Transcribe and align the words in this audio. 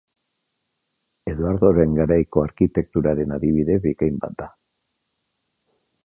Eduardoren 1.33 1.91
garaiko 1.99 2.43
arkitekturaren 2.45 3.35
adibide 3.35 3.75
bikain 3.83 4.17
bat 4.23 4.33
da. 4.39 4.47